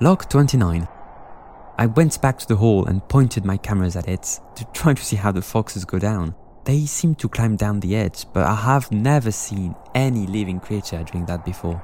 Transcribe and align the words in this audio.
Log 0.00 0.28
29. 0.28 0.88
I 1.78 1.86
went 1.86 2.20
back 2.20 2.38
to 2.38 2.48
the 2.48 2.56
hall 2.56 2.86
and 2.86 3.06
pointed 3.08 3.44
my 3.44 3.56
cameras 3.56 3.94
at 3.94 4.08
it 4.08 4.40
to 4.56 4.64
try 4.72 4.94
to 4.94 5.04
see 5.04 5.16
how 5.16 5.30
the 5.30 5.42
foxes 5.42 5.84
go 5.84 5.98
down. 5.98 6.34
They 6.64 6.86
seem 6.86 7.14
to 7.16 7.28
climb 7.28 7.56
down 7.56 7.80
the 7.80 7.94
edge, 7.94 8.24
but 8.32 8.44
I 8.44 8.54
have 8.54 8.90
never 8.90 9.30
seen 9.30 9.76
any 9.94 10.26
living 10.26 10.60
creature 10.60 11.04
doing 11.04 11.26
that 11.26 11.44
before. 11.44 11.82